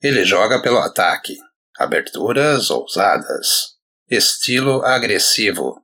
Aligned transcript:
Ele 0.00 0.24
joga 0.24 0.62
pelo 0.62 0.78
ataque, 0.78 1.36
aberturas 1.76 2.70
ousadas, 2.70 3.76
estilo 4.08 4.80
agressivo. 4.84 5.82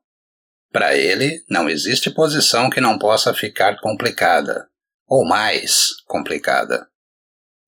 Para 0.72 0.96
ele, 0.96 1.44
não 1.50 1.68
existe 1.68 2.10
posição 2.10 2.70
que 2.70 2.80
não 2.80 2.96
possa 2.96 3.34
ficar 3.34 3.80
complicada, 3.80 4.68
ou 5.08 5.26
mais 5.26 5.88
complicada. 6.06 6.86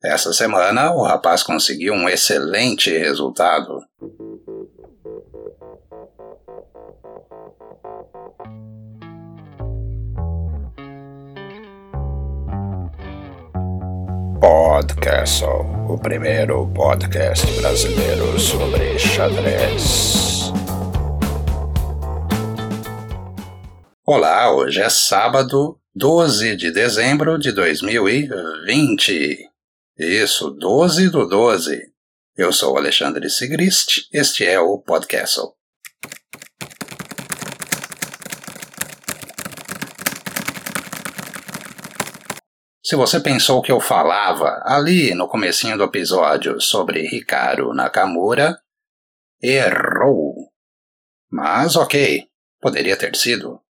Essa 0.04 0.32
semana, 0.32 0.92
o 0.92 1.02
rapaz 1.02 1.42
conseguiu 1.42 1.94
um 1.94 2.08
excelente 2.08 2.96
resultado. 2.96 3.80
Podcastle, 14.48 15.66
o 15.88 15.98
primeiro 15.98 16.72
podcast 16.72 17.44
brasileiro 17.60 18.38
sobre 18.38 18.96
xadrez. 18.96 20.52
Olá, 24.06 24.54
hoje 24.54 24.80
é 24.80 24.88
sábado, 24.88 25.80
12 25.96 26.54
de 26.54 26.70
dezembro 26.70 27.40
de 27.40 27.50
2020. 27.50 29.50
Isso, 29.98 30.52
12 30.52 31.10
do 31.10 31.26
12. 31.26 31.82
Eu 32.36 32.52
sou 32.52 32.78
Alexandre 32.78 33.28
Sigrist, 33.28 34.06
este 34.12 34.46
é 34.46 34.60
o 34.60 34.78
Podcastle. 34.78 35.54
Se 42.86 42.94
você 42.94 43.18
pensou 43.18 43.60
que 43.60 43.72
eu 43.72 43.80
falava 43.80 44.62
ali 44.64 45.12
no 45.12 45.26
comecinho 45.26 45.76
do 45.76 45.82
episódio 45.82 46.60
sobre 46.60 47.04
Ricardo 47.08 47.74
Nakamura, 47.74 48.56
errou. 49.42 50.52
Mas 51.28 51.74
ok, 51.74 52.28
poderia 52.60 52.96
ter 52.96 53.16
sido. 53.16 53.60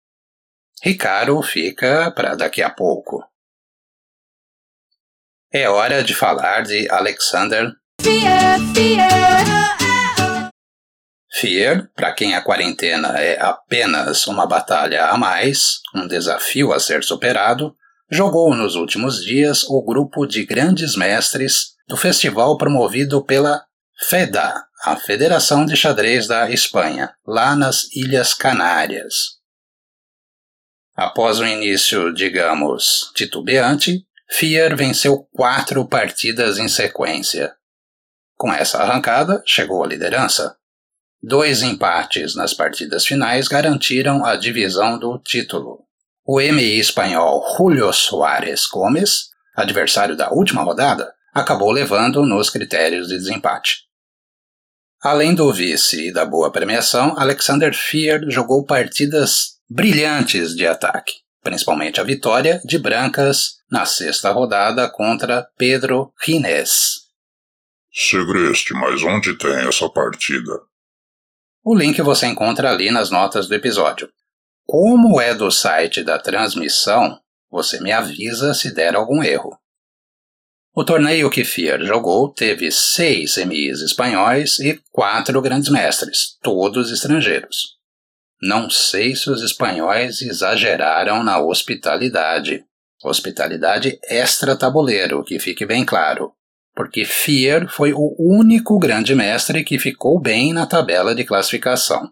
Ricardo 0.82 1.40
fica 1.40 2.10
para 2.10 2.34
daqui 2.34 2.62
a 2.62 2.68
pouco. 2.68 3.26
É 5.50 5.66
hora 5.66 6.04
de 6.04 6.14
falar 6.14 6.64
de 6.64 6.86
Alexander 6.90 7.72
Fear, 8.02 8.58
Fear. 8.74 10.50
Fear, 11.32 11.90
para 11.94 12.12
quem 12.12 12.34
a 12.34 12.42
quarentena 12.42 13.18
é 13.18 13.40
apenas 13.40 14.26
uma 14.26 14.46
batalha 14.46 15.06
a 15.06 15.16
mais, 15.16 15.80
um 15.94 16.06
desafio 16.06 16.70
a 16.70 16.78
ser 16.78 17.02
superado, 17.02 17.74
jogou 18.10 18.54
nos 18.54 18.74
últimos 18.74 19.24
dias 19.24 19.64
o 19.64 19.82
grupo 19.82 20.26
de 20.26 20.44
grandes 20.44 20.96
mestres 20.96 21.74
do 21.88 21.96
festival 21.96 22.56
promovido 22.56 23.24
pela 23.24 23.64
FEDA, 24.08 24.66
a 24.82 24.96
Federação 24.96 25.64
de 25.64 25.76
Xadrez 25.76 26.26
da 26.26 26.50
Espanha, 26.50 27.14
lá 27.26 27.56
nas 27.56 27.90
Ilhas 27.94 28.34
Canárias. 28.34 29.36
Após 30.94 31.40
um 31.40 31.46
início, 31.46 32.12
digamos, 32.12 33.10
titubeante, 33.14 34.06
Fier 34.28 34.76
venceu 34.76 35.28
quatro 35.32 35.86
partidas 35.86 36.58
em 36.58 36.68
sequência. 36.68 37.54
Com 38.36 38.52
essa 38.52 38.82
arrancada, 38.82 39.42
chegou 39.46 39.84
à 39.84 39.86
liderança. 39.86 40.56
Dois 41.22 41.62
empates 41.62 42.34
nas 42.34 42.52
partidas 42.52 43.06
finais 43.06 43.48
garantiram 43.48 44.24
a 44.24 44.36
divisão 44.36 44.98
do 44.98 45.18
título. 45.18 45.85
O 46.28 46.40
MI 46.40 46.80
espanhol 46.80 47.40
Julio 47.56 47.92
Soares 47.92 48.66
Gomes, 48.66 49.28
adversário 49.54 50.16
da 50.16 50.32
última 50.32 50.60
rodada, 50.60 51.14
acabou 51.32 51.70
levando 51.70 52.26
nos 52.26 52.50
critérios 52.50 53.06
de 53.06 53.16
desempate. 53.16 53.84
Além 55.00 55.36
do 55.36 55.52
vice 55.52 56.08
e 56.08 56.12
da 56.12 56.26
boa 56.26 56.50
premiação, 56.50 57.16
Alexander 57.16 57.72
Fier 57.72 58.28
jogou 58.28 58.64
partidas 58.64 59.60
brilhantes 59.70 60.56
de 60.56 60.66
ataque, 60.66 61.12
principalmente 61.44 62.00
a 62.00 62.04
vitória 62.04 62.60
de 62.64 62.76
brancas 62.76 63.58
na 63.70 63.86
sexta 63.86 64.32
rodada 64.32 64.90
contra 64.90 65.48
Pedro 65.56 66.12
Rines. 66.20 67.02
Segreste, 67.92 68.74
mas 68.74 69.00
onde 69.04 69.38
tem 69.38 69.68
essa 69.68 69.88
partida? 69.88 70.60
O 71.62 71.72
link 71.72 72.02
você 72.02 72.26
encontra 72.26 72.72
ali 72.72 72.90
nas 72.90 73.10
notas 73.10 73.46
do 73.46 73.54
episódio. 73.54 74.10
Como 74.66 75.20
é 75.20 75.32
do 75.32 75.48
site 75.48 76.02
da 76.02 76.18
transmissão, 76.18 77.20
você 77.48 77.80
me 77.80 77.92
avisa 77.92 78.52
se 78.52 78.74
der 78.74 78.96
algum 78.96 79.22
erro. 79.22 79.56
O 80.74 80.84
torneio 80.84 81.30
que 81.30 81.44
Fier 81.44 81.82
jogou 81.84 82.28
teve 82.28 82.70
seis 82.72 83.36
MIs 83.36 83.80
espanhóis 83.80 84.58
e 84.58 84.82
quatro 84.90 85.40
grandes 85.40 85.70
mestres, 85.70 86.36
todos 86.42 86.90
estrangeiros. 86.90 87.76
Não 88.42 88.68
sei 88.68 89.14
se 89.14 89.30
os 89.30 89.40
espanhóis 89.40 90.20
exageraram 90.20 91.22
na 91.22 91.38
hospitalidade. 91.38 92.64
Hospitalidade 93.04 93.98
extra-tabuleiro, 94.02 95.22
que 95.22 95.38
fique 95.38 95.64
bem 95.64 95.84
claro, 95.84 96.32
porque 96.74 97.04
Fier 97.04 97.68
foi 97.68 97.92
o 97.94 98.14
único 98.18 98.78
grande 98.78 99.14
mestre 99.14 99.62
que 99.62 99.78
ficou 99.78 100.18
bem 100.18 100.52
na 100.52 100.66
tabela 100.66 101.14
de 101.14 101.24
classificação. 101.24 102.10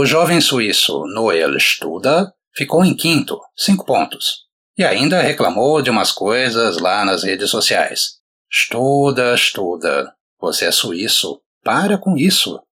O 0.00 0.06
jovem 0.06 0.40
suíço 0.40 1.04
Noel 1.06 1.58
Studa 1.58 2.32
ficou 2.54 2.84
em 2.84 2.96
quinto, 2.96 3.36
cinco 3.56 3.84
pontos, 3.84 4.46
e 4.76 4.84
ainda 4.84 5.20
reclamou 5.20 5.82
de 5.82 5.90
umas 5.90 6.12
coisas 6.12 6.78
lá 6.78 7.04
nas 7.04 7.24
redes 7.24 7.50
sociais. 7.50 8.20
Studa, 8.48 9.36
Studa, 9.36 10.14
você 10.40 10.66
é 10.66 10.70
suíço, 10.70 11.42
para 11.64 11.98
com 11.98 12.16
isso. 12.16 12.62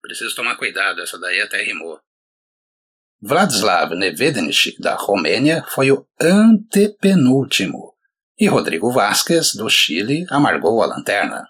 Preciso 0.00 0.34
tomar 0.34 0.56
cuidado, 0.56 1.00
essa 1.00 1.16
daí 1.16 1.40
até 1.40 1.62
rimou. 1.62 2.00
Vladislav 3.20 3.94
Nevedenich, 3.94 4.74
da 4.80 4.96
Romênia, 4.96 5.64
foi 5.68 5.92
o 5.92 6.04
antepenúltimo, 6.20 7.94
e 8.36 8.48
Rodrigo 8.48 8.90
Vasquez, 8.90 9.54
do 9.54 9.70
Chile, 9.70 10.26
amargou 10.28 10.82
a 10.82 10.86
lanterna. 10.86 11.46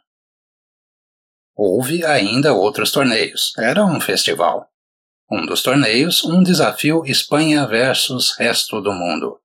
Houve 1.57 2.05
ainda 2.05 2.53
outros 2.53 2.93
torneios, 2.93 3.55
era 3.57 3.87
um 3.87 3.99
festival. 3.99 4.69
Um 5.35 5.47
dos 5.47 5.63
torneios, 5.63 6.23
um 6.25 6.43
desafio 6.43 7.07
Espanha 7.07 7.67
versus 7.67 8.37
resto 8.37 8.83
do 8.83 8.93
mundo. 8.93 9.41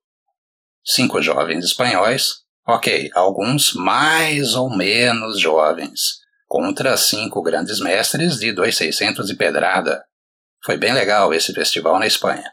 Cinco 0.84 1.22
jovens 1.22 1.64
espanhóis, 1.64 2.42
ok, 2.68 3.10
alguns 3.14 3.72
mais 3.72 4.54
ou 4.54 4.68
menos 4.68 5.40
jovens, 5.40 6.18
contra 6.46 6.94
cinco 6.98 7.40
grandes 7.40 7.80
mestres 7.80 8.38
de 8.38 8.52
2.600 8.52 9.30
e 9.30 9.34
pedrada. 9.34 10.04
Foi 10.62 10.76
bem 10.76 10.92
legal 10.92 11.32
esse 11.32 11.54
festival 11.54 11.98
na 11.98 12.06
Espanha. 12.06 12.52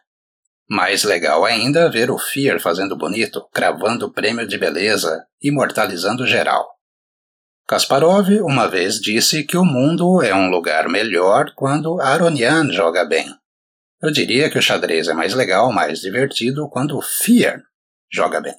Mais 0.70 1.04
legal 1.04 1.44
ainda 1.44 1.92
ver 1.92 2.10
o 2.10 2.18
Fear 2.18 2.62
fazendo 2.62 2.96
bonito, 2.96 3.46
cravando 3.52 4.06
o 4.06 4.14
prêmio 4.14 4.48
de 4.48 4.58
beleza, 4.58 5.26
imortalizando 5.42 6.26
geral. 6.26 6.66
Kasparov 7.68 8.30
uma 8.44 8.68
vez 8.68 9.00
disse 9.00 9.44
que 9.44 9.58
o 9.58 9.66
mundo 9.66 10.22
é 10.22 10.36
um 10.36 10.52
lugar 10.52 10.88
melhor 10.88 11.52
quando 11.56 12.00
Aronian 12.00 12.72
joga 12.72 13.04
bem. 13.04 13.26
Eu 14.00 14.12
diria 14.12 14.52
que 14.52 14.60
o 14.60 14.62
xadrez 14.62 15.08
é 15.08 15.16
mais 15.16 15.34
legal, 15.34 15.72
mais 15.72 16.00
divertido 16.00 16.70
quando 16.70 17.02
Fear 17.02 17.64
joga 18.12 18.40
bem. 18.40 18.54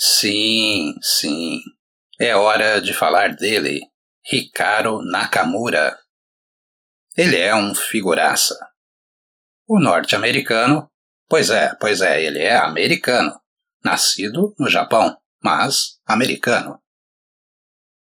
Sim, 0.00 0.94
sim. 1.02 1.60
É 2.20 2.36
hora 2.36 2.80
de 2.80 2.94
falar 2.94 3.34
dele, 3.34 3.80
Hikaru 4.30 5.02
Nakamura. 5.02 5.98
Ele 7.16 7.36
é 7.36 7.52
um 7.52 7.74
figuraça. 7.74 8.56
O 9.66 9.80
norte-americano, 9.80 10.88
pois 11.28 11.50
é, 11.50 11.74
pois 11.80 12.00
é, 12.00 12.22
ele 12.22 12.38
é 12.38 12.56
americano, 12.56 13.40
nascido 13.84 14.54
no 14.56 14.70
Japão, 14.70 15.18
mas 15.42 15.98
americano. 16.06 16.80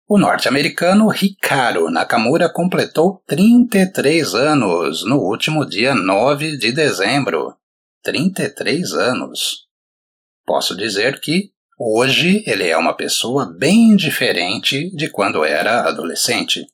O 0.06 0.19
norte-americano 0.19 1.12
Hikaru 1.12 1.90
Nakamura 1.90 2.49
completou 2.49 3.25
33 3.26 4.35
anos 4.35 5.05
no 5.05 5.17
último 5.17 5.67
dia 5.67 5.96
9 5.96 6.58
de 6.58 6.70
dezembro. 6.70 7.56
33 8.05 8.93
anos. 8.93 9.67
Posso 10.44 10.76
dizer 10.76 11.20
que 11.20 11.52
Hoje 11.79 12.45
ele 12.47 12.69
é 12.69 12.77
uma 12.77 12.95
pessoa 12.95 13.47
bem 13.47 13.97
diferente 13.97 14.95
de 14.95 15.09
quando 15.11 15.45
era 15.45 15.89
adolescente. 15.89 16.67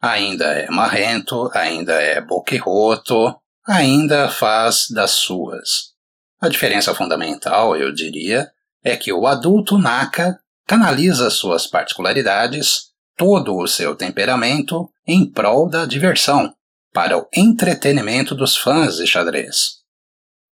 Ainda 0.00 0.46
é 0.52 0.70
marrento, 0.70 1.50
ainda 1.52 1.94
é 1.94 2.20
boquirroto, 2.20 3.34
ainda 3.66 4.28
faz 4.28 4.86
das 4.90 5.12
suas. 5.12 5.94
A 6.40 6.48
diferença 6.48 6.94
fundamental, 6.94 7.76
eu 7.76 7.92
diria, 7.92 8.50
é 8.82 8.96
que 8.96 9.12
o 9.12 9.26
adulto 9.26 9.78
Naka 9.78 10.38
canaliza 10.66 11.30
suas 11.30 11.66
particularidades, 11.66 12.90
todo 13.16 13.56
o 13.56 13.66
seu 13.66 13.96
temperamento, 13.96 14.90
em 15.06 15.30
prol 15.30 15.68
da 15.68 15.86
diversão, 15.86 16.54
para 16.92 17.18
o 17.18 17.26
entretenimento 17.34 18.34
dos 18.34 18.56
fãs 18.56 18.96
de 18.96 19.06
xadrez. 19.06 19.78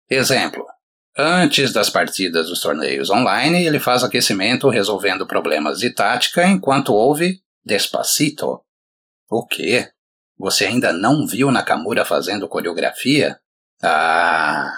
Exemplo: 0.09 0.65
Antes 1.17 1.71
das 1.71 1.89
partidas 1.89 2.49
dos 2.49 2.59
torneios 2.59 3.09
online, 3.09 3.65
ele 3.65 3.79
faz 3.79 4.03
aquecimento 4.03 4.67
resolvendo 4.67 5.25
problemas 5.25 5.79
de 5.79 5.89
tática 5.89 6.45
enquanto 6.45 6.93
ouve 6.93 7.41
Despacito. 7.63 8.61
O 9.29 9.45
quê? 9.47 9.89
Você 10.37 10.65
ainda 10.65 10.91
não 10.91 11.25
viu 11.25 11.49
Nakamura 11.51 12.03
fazendo 12.03 12.49
coreografia? 12.49 13.39
Ah. 13.81 14.71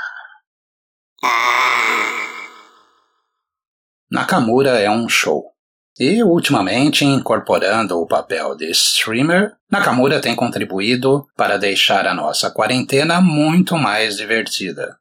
Nakamura 4.09 4.79
é 4.79 4.89
um 4.89 5.09
show. 5.09 5.51
E, 5.99 6.21
ultimamente, 6.23 7.03
incorporando 7.03 7.99
o 7.99 8.05
papel 8.05 8.55
de 8.55 8.69
streamer, 8.69 9.57
Nakamura 9.69 10.21
tem 10.21 10.35
contribuído 10.35 11.27
para 11.35 11.57
deixar 11.57 12.05
a 12.05 12.13
nossa 12.13 12.51
quarentena 12.51 13.19
muito 13.19 13.75
mais 13.75 14.17
divertida. 14.17 14.99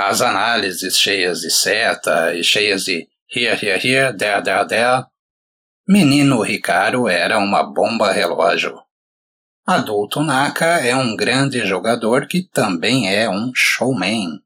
As 0.00 0.22
análises 0.22 0.96
cheias 0.96 1.40
de 1.40 1.50
seta 1.50 2.32
e 2.32 2.44
cheias 2.44 2.84
de 2.84 3.08
here, 3.34 3.56
here, 3.60 3.80
here, 3.82 4.16
there, 4.16 4.40
there, 4.40 4.64
there. 4.68 5.06
Menino 5.88 6.40
Ricardo 6.40 7.08
era 7.08 7.36
uma 7.36 7.64
bomba 7.64 8.12
relógio. 8.12 8.80
Adulto 9.66 10.22
Naka 10.22 10.86
é 10.86 10.94
um 10.94 11.16
grande 11.16 11.66
jogador 11.66 12.28
que 12.28 12.44
também 12.44 13.12
é 13.12 13.28
um 13.28 13.50
showman. 13.52 14.40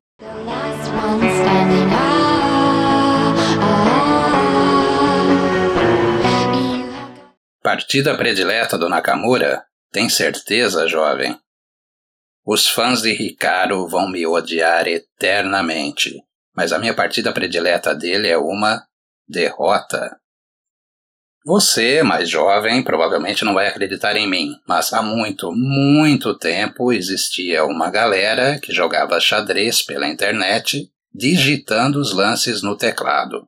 Partida 7.63 8.17
predileta 8.17 8.79
do 8.79 8.89
Nakamura? 8.89 9.63
Tem 9.93 10.09
certeza, 10.09 10.89
jovem? 10.89 11.39
Os 12.45 12.69
fãs 12.69 13.03
de 13.03 13.13
Ricardo 13.13 13.87
vão 13.87 14.09
me 14.09 14.27
odiar 14.27 14.89
eternamente, 14.89 16.21
mas 16.55 16.73
a 16.73 16.79
minha 16.79 16.93
partida 16.93 17.33
predileta 17.33 17.95
dele 17.95 18.29
é 18.29 18.37
uma 18.37 18.85
derrota. 19.29 20.17
Você, 21.45 22.03
mais 22.03 22.29
jovem, 22.29 22.83
provavelmente 22.83 23.45
não 23.45 23.55
vai 23.55 23.67
acreditar 23.67 24.17
em 24.17 24.29
mim, 24.29 24.55
mas 24.67 24.93
há 24.93 25.03
muito, 25.03 25.53
muito 25.53 26.37
tempo 26.37 26.93
existia 26.93 27.65
uma 27.65 27.91
galera 27.91 28.61
que 28.61 28.73
jogava 28.73 29.21
xadrez 29.21 29.83
pela 29.83 30.09
internet 30.09 30.89
digitando 31.15 32.01
os 32.01 32.13
lances 32.13 32.63
no 32.63 32.77
teclado. 32.77 33.47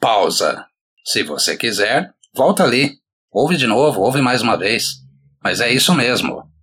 Pausa. 0.00 0.66
Se 1.04 1.22
você 1.22 1.56
quiser, 1.56 2.12
volta 2.34 2.64
ali. 2.64 2.98
Ouve 3.30 3.56
de 3.56 3.66
novo, 3.66 4.00
ouve 4.00 4.20
mais 4.20 4.42
uma 4.42 4.56
vez. 4.56 4.94
Mas 5.42 5.60
é 5.60 5.70
isso 5.70 5.94
mesmo. 5.94 6.53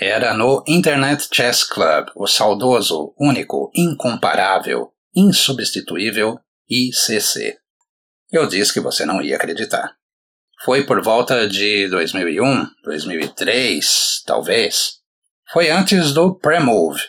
Era 0.00 0.32
no 0.32 0.64
Internet 0.66 1.28
Chess 1.30 1.62
Club, 1.62 2.08
o 2.16 2.26
saudoso, 2.26 3.14
único, 3.20 3.70
incomparável, 3.74 4.94
insubstituível 5.14 6.38
ICC. 6.66 7.58
Eu 8.32 8.46
disse 8.46 8.72
que 8.72 8.80
você 8.80 9.04
não 9.04 9.20
ia 9.20 9.36
acreditar. 9.36 9.92
Foi 10.64 10.84
por 10.84 11.02
volta 11.02 11.46
de 11.46 11.86
2001, 11.88 12.66
2003, 12.82 14.22
talvez. 14.24 15.00
Foi 15.52 15.68
antes 15.68 16.14
do 16.14 16.34
Premove. 16.34 17.02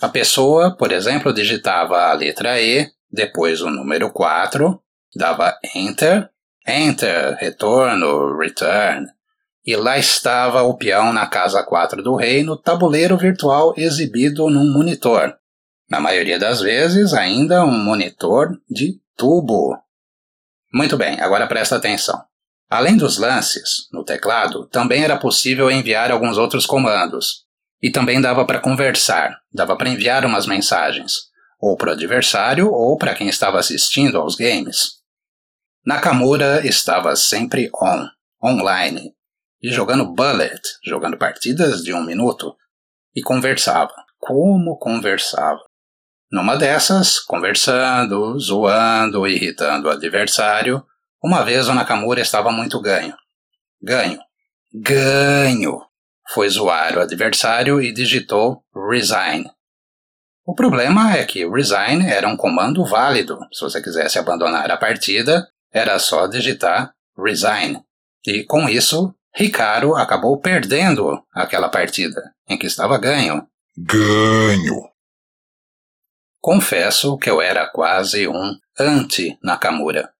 A 0.00 0.08
pessoa, 0.08 0.74
por 0.74 0.90
exemplo, 0.90 1.34
digitava 1.34 2.04
a 2.04 2.14
letra 2.14 2.62
E, 2.62 2.88
depois 3.10 3.60
o 3.60 3.68
número 3.68 4.10
4, 4.10 4.80
dava 5.14 5.58
Enter 5.74 6.30
Enter, 6.68 7.34
retorno, 7.40 8.36
return. 8.36 9.06
E 9.68 9.76
lá 9.76 9.98
estava 9.98 10.62
o 10.62 10.78
peão 10.78 11.12
na 11.12 11.26
casa 11.26 11.62
4 11.62 12.02
do 12.02 12.16
rei 12.16 12.42
no 12.42 12.56
tabuleiro 12.56 13.18
virtual 13.18 13.74
exibido 13.76 14.48
num 14.48 14.72
monitor. 14.72 15.36
Na 15.90 16.00
maioria 16.00 16.38
das 16.38 16.62
vezes, 16.62 17.12
ainda 17.12 17.62
um 17.66 17.84
monitor 17.84 18.58
de 18.66 18.98
tubo. 19.14 19.76
Muito 20.72 20.96
bem, 20.96 21.20
agora 21.20 21.46
presta 21.46 21.76
atenção. 21.76 22.18
Além 22.70 22.96
dos 22.96 23.18
lances, 23.18 23.86
no 23.92 24.02
teclado, 24.02 24.66
também 24.68 25.04
era 25.04 25.18
possível 25.18 25.70
enviar 25.70 26.10
alguns 26.10 26.38
outros 26.38 26.64
comandos. 26.64 27.44
E 27.82 27.90
também 27.90 28.22
dava 28.22 28.46
para 28.46 28.60
conversar, 28.60 29.36
dava 29.52 29.76
para 29.76 29.90
enviar 29.90 30.24
umas 30.24 30.46
mensagens, 30.46 31.12
ou 31.60 31.76
para 31.76 31.90
o 31.90 31.92
adversário 31.92 32.72
ou 32.72 32.96
para 32.96 33.14
quem 33.14 33.28
estava 33.28 33.58
assistindo 33.58 34.16
aos 34.16 34.34
games. 34.34 34.92
Nakamura 35.84 36.66
estava 36.66 37.14
sempre 37.16 37.68
on, 37.74 38.08
online, 38.42 39.12
e 39.62 39.70
jogando 39.70 40.12
bullet, 40.14 40.60
jogando 40.84 41.16
partidas 41.16 41.82
de 41.82 41.92
um 41.92 42.04
minuto, 42.04 42.54
e 43.14 43.22
conversava. 43.22 43.94
Como 44.18 44.78
conversava? 44.78 45.60
Numa 46.30 46.56
dessas, 46.56 47.18
conversando, 47.18 48.38
zoando, 48.38 49.26
irritando 49.26 49.88
o 49.88 49.90
adversário, 49.90 50.84
uma 51.22 51.42
vez 51.42 51.68
o 51.68 51.74
Nakamura 51.74 52.20
estava 52.20 52.52
muito 52.52 52.80
ganho. 52.80 53.16
Ganho. 53.82 54.20
Ganho! 54.72 55.80
Foi 56.30 56.48
zoar 56.48 56.98
o 56.98 57.00
adversário 57.00 57.80
e 57.80 57.92
digitou 57.92 58.62
resign. 58.90 59.50
O 60.44 60.54
problema 60.54 61.16
é 61.16 61.24
que 61.24 61.48
resign 61.48 62.06
era 62.06 62.28
um 62.28 62.36
comando 62.36 62.84
válido. 62.84 63.38
Se 63.52 63.62
você 63.62 63.82
quisesse 63.82 64.18
abandonar 64.18 64.70
a 64.70 64.76
partida, 64.76 65.48
era 65.72 65.98
só 65.98 66.26
digitar 66.26 66.92
resign. 67.16 67.82
E 68.26 68.44
com 68.44 68.68
isso, 68.68 69.14
Ricardo 69.34 69.94
acabou 69.94 70.40
perdendo 70.40 71.22
aquela 71.32 71.68
partida, 71.68 72.34
em 72.48 72.58
que 72.58 72.66
estava 72.66 72.98
ganho. 72.98 73.46
Ganho! 73.76 74.90
Confesso 76.40 77.18
que 77.18 77.28
eu 77.28 77.40
era 77.42 77.68
quase 77.68 78.26
um 78.28 78.56
anti-Nakamura. 78.78 80.12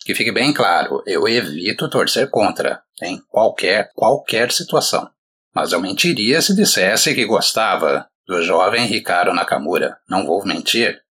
Que 0.00 0.14
fique 0.14 0.32
bem 0.32 0.52
claro, 0.52 1.02
eu 1.06 1.28
evito 1.28 1.88
torcer 1.90 2.30
contra, 2.30 2.82
em 3.02 3.20
qualquer, 3.28 3.90
qualquer 3.94 4.50
situação. 4.50 5.10
Mas 5.54 5.72
eu 5.72 5.80
mentiria 5.80 6.40
se 6.40 6.54
dissesse 6.54 7.14
que 7.14 7.26
gostava 7.26 8.08
do 8.26 8.42
jovem 8.42 8.86
Ricardo 8.86 9.32
Nakamura. 9.32 9.98
Não 10.08 10.26
vou 10.26 10.44
mentir. 10.44 11.02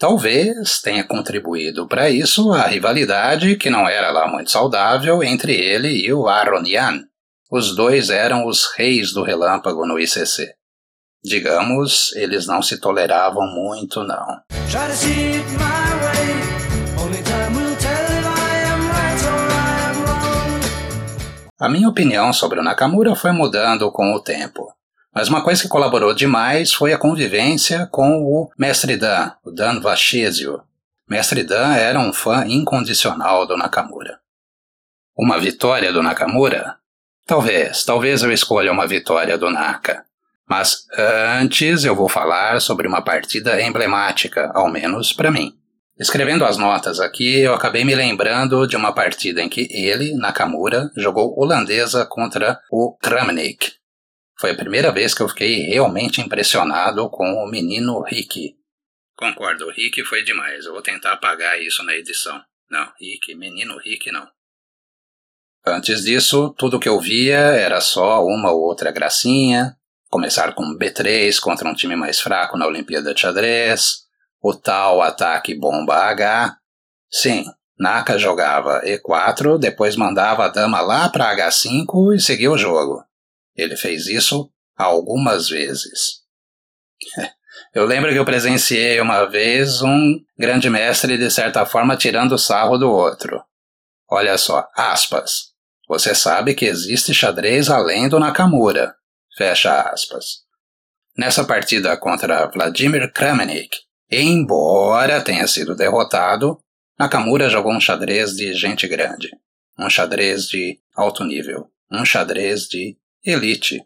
Talvez 0.00 0.80
tenha 0.80 1.04
contribuído 1.04 1.86
para 1.86 2.08
isso 2.08 2.54
a 2.54 2.66
rivalidade, 2.66 3.54
que 3.56 3.68
não 3.68 3.86
era 3.86 4.10
lá 4.10 4.26
muito 4.26 4.50
saudável, 4.50 5.22
entre 5.22 5.52
ele 5.54 5.88
e 5.88 6.10
o 6.10 6.26
Aronian. 6.26 7.04
Os 7.52 7.76
dois 7.76 8.08
eram 8.08 8.46
os 8.46 8.64
reis 8.78 9.12
do 9.12 9.22
relâmpago 9.22 9.84
no 9.84 9.98
ICC. 9.98 10.54
Digamos, 11.22 12.16
eles 12.16 12.46
não 12.46 12.62
se 12.62 12.80
toleravam 12.80 13.46
muito, 13.46 14.02
não. 14.02 14.40
A 21.60 21.68
minha 21.68 21.90
opinião 21.90 22.32
sobre 22.32 22.58
o 22.58 22.62
Nakamura 22.62 23.14
foi 23.14 23.32
mudando 23.32 23.92
com 23.92 24.14
o 24.14 24.20
tempo. 24.22 24.79
Mas 25.14 25.28
uma 25.28 25.42
coisa 25.42 25.62
que 25.62 25.68
colaborou 25.68 26.14
demais 26.14 26.72
foi 26.72 26.92
a 26.92 26.98
convivência 26.98 27.86
com 27.86 28.22
o 28.22 28.50
Mestre 28.56 28.96
Dan, 28.96 29.32
o 29.44 29.50
Dan 29.50 29.80
Vachesio. 29.80 30.62
Mestre 31.08 31.42
Dan 31.42 31.74
era 31.74 31.98
um 31.98 32.12
fã 32.12 32.46
incondicional 32.46 33.46
do 33.46 33.56
Nakamura. 33.56 34.20
Uma 35.18 35.38
vitória 35.38 35.92
do 35.92 36.02
Nakamura? 36.02 36.76
Talvez, 37.26 37.84
talvez 37.84 38.22
eu 38.22 38.32
escolha 38.32 38.72
uma 38.72 38.86
vitória 38.86 39.36
do 39.36 39.50
Naka. 39.50 40.04
Mas 40.48 40.86
antes 41.40 41.84
eu 41.84 41.94
vou 41.94 42.08
falar 42.08 42.60
sobre 42.60 42.86
uma 42.86 43.02
partida 43.02 43.60
emblemática, 43.60 44.50
ao 44.54 44.70
menos 44.70 45.12
para 45.12 45.30
mim. 45.30 45.56
Escrevendo 45.98 46.44
as 46.44 46.56
notas 46.56 46.98
aqui, 46.98 47.40
eu 47.40 47.52
acabei 47.52 47.84
me 47.84 47.94
lembrando 47.94 48.66
de 48.66 48.76
uma 48.76 48.92
partida 48.92 49.42
em 49.42 49.48
que 49.48 49.68
ele, 49.70 50.14
Nakamura, 50.14 50.90
jogou 50.96 51.38
holandesa 51.38 52.06
contra 52.06 52.58
o 52.70 52.96
Kramnik, 53.00 53.79
foi 54.40 54.52
a 54.52 54.56
primeira 54.56 54.90
vez 54.90 55.12
que 55.12 55.20
eu 55.20 55.28
fiquei 55.28 55.66
realmente 55.66 56.22
impressionado 56.22 57.10
com 57.10 57.30
o 57.44 57.46
menino 57.46 58.00
Rick. 58.00 58.56
Concordo, 59.14 59.66
o 59.66 59.70
Rick 59.70 60.02
foi 60.06 60.22
demais. 60.22 60.64
Eu 60.64 60.72
vou 60.72 60.80
tentar 60.80 61.12
apagar 61.12 61.60
isso 61.60 61.82
na 61.82 61.94
edição. 61.94 62.42
Não, 62.70 62.90
Rick, 62.98 63.34
menino 63.34 63.76
Rick 63.76 64.10
não. 64.10 64.26
Antes 65.66 66.04
disso, 66.04 66.54
tudo 66.56 66.80
que 66.80 66.88
eu 66.88 66.98
via 66.98 67.36
era 67.36 67.82
só 67.82 68.24
uma 68.24 68.50
ou 68.50 68.62
outra 68.62 68.90
gracinha. 68.90 69.76
Começar 70.08 70.54
com 70.54 70.74
B3 70.74 71.38
contra 71.38 71.68
um 71.68 71.74
time 71.74 71.94
mais 71.94 72.18
fraco 72.18 72.56
na 72.56 72.66
Olimpíada 72.66 73.12
de 73.12 73.20
Xadrez. 73.20 74.06
O 74.40 74.54
tal 74.54 75.02
ataque 75.02 75.54
bomba 75.54 75.96
H. 75.96 76.56
Sim, 77.10 77.44
Naka 77.78 78.16
jogava 78.16 78.80
E4, 78.86 79.58
depois 79.58 79.96
mandava 79.96 80.46
a 80.46 80.48
dama 80.48 80.80
lá 80.80 81.10
para 81.10 81.36
H5 81.36 82.14
e 82.14 82.20
seguia 82.20 82.50
o 82.50 82.56
jogo. 82.56 83.04
Ele 83.60 83.76
fez 83.76 84.06
isso 84.06 84.50
algumas 84.76 85.48
vezes. 85.48 86.20
Eu 87.74 87.84
lembro 87.84 88.10
que 88.10 88.18
eu 88.18 88.24
presenciei 88.24 89.00
uma 89.00 89.26
vez 89.26 89.80
um 89.80 90.18
grande 90.36 90.68
mestre, 90.68 91.16
de 91.16 91.30
certa 91.30 91.64
forma, 91.64 91.96
tirando 91.96 92.32
o 92.32 92.38
sarro 92.38 92.76
do 92.76 92.90
outro. 92.90 93.40
Olha 94.10 94.36
só, 94.38 94.66
aspas. 94.74 95.50
Você 95.88 96.12
sabe 96.12 96.54
que 96.54 96.64
existe 96.64 97.14
xadrez 97.14 97.70
além 97.70 98.08
do 98.08 98.18
Nakamura. 98.18 98.94
Fecha 99.36 99.82
aspas. 99.82 100.40
Nessa 101.16 101.44
partida 101.44 101.96
contra 101.96 102.46
Vladimir 102.46 103.12
Kramnik, 103.12 103.76
embora 104.10 105.20
tenha 105.20 105.46
sido 105.46 105.76
derrotado, 105.76 106.58
Nakamura 106.98 107.48
jogou 107.48 107.72
um 107.72 107.80
xadrez 107.80 108.32
de 108.32 108.52
gente 108.54 108.88
grande, 108.88 109.30
um 109.78 109.88
xadrez 109.88 110.46
de 110.46 110.78
alto 110.96 111.24
nível, 111.24 111.70
um 111.90 112.04
xadrez 112.04 112.62
de 112.62 112.96
elite. 113.24 113.82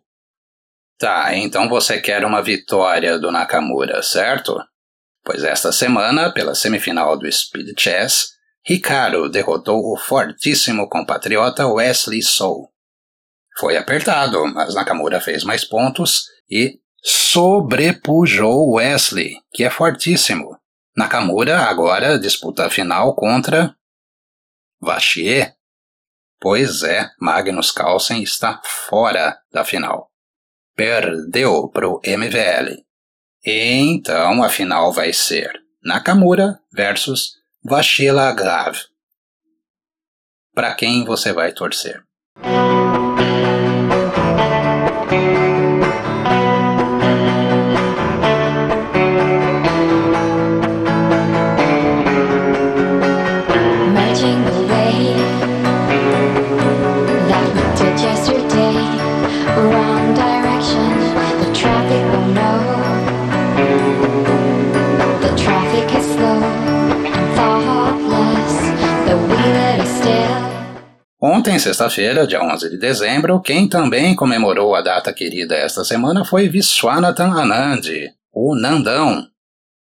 Tá, 0.98 1.34
então 1.34 1.68
você 1.68 2.00
quer 2.00 2.24
uma 2.24 2.42
vitória 2.42 3.18
do 3.18 3.30
Nakamura, 3.30 4.02
certo? 4.02 4.56
Pois 5.24 5.42
esta 5.42 5.72
semana, 5.72 6.32
pela 6.32 6.54
semifinal 6.54 7.18
do 7.18 7.30
Speed 7.30 7.78
Chess, 7.78 8.28
Ricardo 8.64 9.28
derrotou 9.28 9.92
o 9.92 9.96
fortíssimo 9.96 10.88
compatriota 10.88 11.66
Wesley 11.66 12.22
So. 12.22 12.68
Foi 13.58 13.76
apertado, 13.76 14.46
mas 14.46 14.74
Nakamura 14.74 15.20
fez 15.20 15.44
mais 15.44 15.64
pontos 15.64 16.24
e 16.50 16.78
sobrepujou 17.02 18.74
Wesley, 18.74 19.34
que 19.52 19.64
é 19.64 19.70
fortíssimo. 19.70 20.58
Nakamura 20.96 21.62
agora 21.62 22.18
disputa 22.18 22.66
a 22.66 22.70
final 22.70 23.14
contra 23.14 23.74
Vachier. 24.80 25.54
Pois 26.44 26.84
é, 26.84 27.10
Magnus 27.18 27.72
Carlsen 27.72 28.22
está 28.22 28.60
fora 28.64 29.36
da 29.50 29.64
final 29.64 30.14
perdeu 30.74 31.68
para 31.68 31.88
o 31.88 32.00
MVL. 32.04 32.84
Então 33.44 34.42
a 34.42 34.48
final 34.48 34.92
vai 34.92 35.12
ser 35.12 35.52
Nakamura 35.82 36.58
versus 36.72 37.34
Vachila 37.62 38.32
Grave. 38.32 38.80
Para 40.54 40.74
quem 40.74 41.04
você 41.04 41.32
vai 41.32 41.52
torcer? 41.52 42.02
Ontem, 71.26 71.58
sexta-feira, 71.58 72.26
dia 72.26 72.42
11 72.42 72.70
de 72.70 72.78
dezembro, 72.78 73.40
quem 73.40 73.68
também 73.68 74.14
comemorou 74.14 74.74
a 74.74 74.82
data 74.82 75.12
querida 75.12 75.54
esta 75.54 75.82
semana 75.82 76.24
foi 76.24 76.48
Viswanathan 76.48 77.32
Anand, 77.32 77.82
o 78.30 78.54
Nandão. 78.54 79.26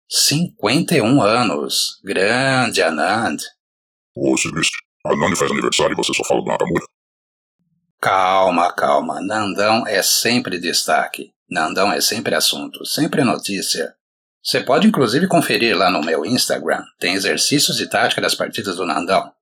51 0.08 1.20
anos. 1.20 2.00
Grande 2.02 2.82
Anand. 2.82 3.36
Ô, 4.16 4.36
Silvestre, 4.36 4.78
Anand 5.04 5.36
faz 5.36 5.50
aniversário 5.50 5.92
e 5.92 5.96
você 5.96 6.14
só 6.14 6.24
fala 6.24 6.40
do 6.40 6.46
Nakamura. 6.46 6.86
Calma, 8.00 8.72
calma. 8.72 9.20
Nandão 9.20 9.86
é 9.86 10.02
sempre 10.02 10.58
destaque. 10.58 11.32
Nandão 11.48 11.92
é 11.92 12.00
sempre 12.00 12.34
assunto, 12.34 12.84
sempre 12.84 13.22
notícia. 13.22 13.94
Você 14.42 14.60
pode 14.60 14.86
inclusive 14.86 15.26
conferir 15.26 15.76
lá 15.76 15.90
no 15.90 16.00
meu 16.00 16.24
Instagram. 16.24 16.84
Tem 16.98 17.14
exercícios 17.14 17.80
e 17.80 17.88
tática 17.88 18.20
das 18.20 18.34
partidas 18.34 18.76
do 18.76 18.86
Nandão. 18.86 19.32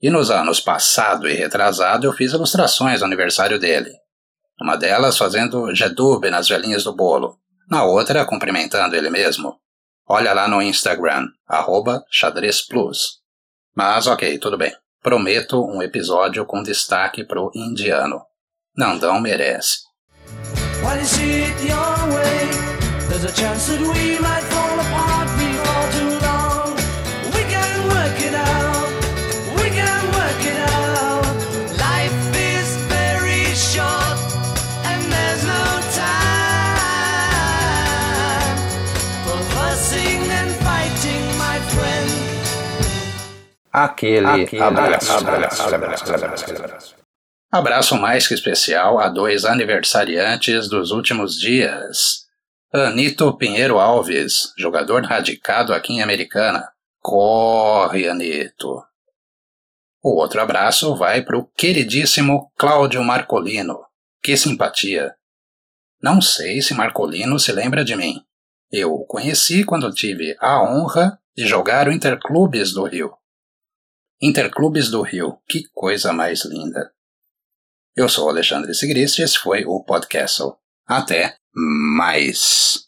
E 0.00 0.10
nos 0.10 0.30
anos 0.30 0.60
passado 0.60 1.28
e 1.28 1.34
retrasado 1.34 2.06
eu 2.06 2.12
fiz 2.12 2.32
ilustrações 2.32 3.00
no 3.00 3.06
aniversário 3.06 3.58
dele. 3.58 3.92
Uma 4.60 4.76
delas 4.76 5.16
fazendo 5.16 5.74
jedube 5.74 6.30
nas 6.30 6.48
velhinhas 6.48 6.84
do 6.84 6.94
bolo, 6.94 7.38
na 7.68 7.84
outra 7.84 8.24
cumprimentando 8.24 8.94
ele 8.96 9.10
mesmo. 9.10 9.58
Olha 10.06 10.32
lá 10.32 10.48
no 10.48 10.62
Instagram, 10.62 11.28
arroba 11.46 12.04
xadrezplus. 12.10 13.18
Mas 13.74 14.06
ok, 14.06 14.38
tudo 14.38 14.56
bem. 14.56 14.74
Prometo 15.02 15.64
um 15.64 15.82
episódio 15.82 16.44
com 16.44 16.62
destaque 16.62 17.24
pro 17.24 17.50
indiano. 17.54 18.22
Nandão 18.76 19.20
merece. 19.20 19.87
Why 20.82 20.94
do 20.94 21.00
you 21.00 21.06
see 21.06 21.42
it 21.48 21.58
your 21.72 21.96
way? 22.14 22.40
There's 23.08 23.24
a 23.24 23.32
chance 23.32 23.66
that 23.68 23.80
we 23.80 24.18
might 24.26 24.44
fall 24.52 24.76
apart 24.86 25.28
before 25.42 25.86
too 25.96 26.12
long. 26.26 26.68
We 27.34 27.42
can 27.54 27.76
work 27.94 28.16
it 28.28 28.34
out. 28.34 28.90
We 29.58 29.66
can 29.80 30.02
work 30.18 30.40
it 30.52 30.58
out. 30.76 31.24
Life 31.86 32.20
is 32.54 32.68
very 32.96 33.44
short, 33.70 34.18
and 34.90 35.00
there's 35.14 35.42
no 35.54 35.64
time 36.02 38.56
for 39.26 39.38
fussing 39.54 40.20
and 40.40 40.50
fighting, 40.66 41.24
my 41.44 41.56
friend. 41.74 42.10
Aquele, 43.72 44.26
Aquele 44.44 44.62
abraço. 44.62 45.12
abraço, 45.12 45.74
abraço, 45.74 46.14
abraço. 46.14 46.97
Mais 47.96 48.28
que 48.28 48.34
especial 48.34 48.98
a 48.98 49.08
dois 49.08 49.46
aniversariantes 49.46 50.68
dos 50.68 50.90
últimos 50.90 51.40
dias. 51.40 52.26
Anito 52.70 53.34
Pinheiro 53.38 53.78
Alves, 53.78 54.52
jogador 54.58 55.02
radicado 55.02 55.72
aqui 55.72 55.94
em 55.94 56.02
Americana. 56.02 56.70
Corre, 57.00 58.06
Anito! 58.06 58.82
O 60.02 60.20
outro 60.20 60.42
abraço 60.42 60.94
vai 60.94 61.22
para 61.22 61.38
o 61.38 61.46
queridíssimo 61.46 62.52
Cláudio 62.54 63.02
Marcolino. 63.02 63.80
Que 64.22 64.36
simpatia! 64.36 65.14
Não 66.02 66.20
sei 66.20 66.60
se 66.60 66.74
Marcolino 66.74 67.38
se 67.38 67.50
lembra 67.50 67.82
de 67.82 67.96
mim. 67.96 68.22
Eu 68.70 68.92
o 68.92 69.06
conheci 69.06 69.64
quando 69.64 69.90
tive 69.90 70.36
a 70.38 70.62
honra 70.62 71.18
de 71.34 71.46
jogar 71.46 71.88
o 71.88 71.92
Interclubes 71.92 72.74
do 72.74 72.84
Rio. 72.84 73.16
Interclubes 74.20 74.90
do 74.90 75.00
Rio, 75.00 75.38
que 75.48 75.62
coisa 75.72 76.12
mais 76.12 76.44
linda. 76.44 76.92
Eu 77.98 78.08
sou 78.08 78.28
Alexandre 78.28 78.72
Sigrist 78.76 79.18
e 79.18 79.22
esse 79.22 79.36
foi 79.36 79.64
o 79.66 79.82
Podcastle. 79.82 80.54
Até 80.86 81.34
mais! 81.52 82.84